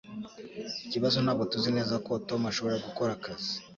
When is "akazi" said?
3.17-3.53